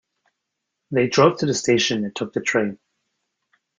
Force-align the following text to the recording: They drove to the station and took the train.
They 0.89 1.07
drove 1.09 1.37
to 1.37 1.45
the 1.45 1.53
station 1.53 2.03
and 2.05 2.15
took 2.15 2.33
the 2.33 2.41
train. 2.41 2.79